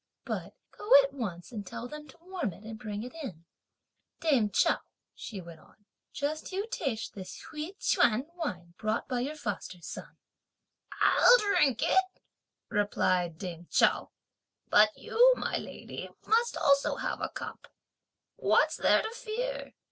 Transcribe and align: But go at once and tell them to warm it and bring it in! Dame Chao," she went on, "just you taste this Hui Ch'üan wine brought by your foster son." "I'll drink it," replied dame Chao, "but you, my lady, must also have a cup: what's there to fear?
But 0.25 0.55
go 0.75 0.89
at 1.03 1.13
once 1.13 1.51
and 1.51 1.63
tell 1.63 1.87
them 1.87 2.07
to 2.07 2.17
warm 2.21 2.53
it 2.53 2.63
and 2.63 2.79
bring 2.79 3.03
it 3.03 3.13
in! 3.21 3.45
Dame 4.19 4.49
Chao," 4.49 4.79
she 5.13 5.39
went 5.41 5.59
on, 5.59 5.85
"just 6.11 6.51
you 6.51 6.65
taste 6.71 7.13
this 7.13 7.39
Hui 7.43 7.73
Ch'üan 7.79 8.25
wine 8.33 8.73
brought 8.79 9.07
by 9.07 9.19
your 9.19 9.35
foster 9.35 9.79
son." 9.79 10.17
"I'll 10.99 11.37
drink 11.37 11.83
it," 11.83 12.21
replied 12.67 13.37
dame 13.37 13.67
Chao, 13.69 14.09
"but 14.69 14.89
you, 14.97 15.33
my 15.37 15.57
lady, 15.57 16.09
must 16.25 16.57
also 16.57 16.95
have 16.95 17.21
a 17.21 17.29
cup: 17.29 17.67
what's 18.37 18.77
there 18.77 19.03
to 19.03 19.11
fear? 19.11 19.75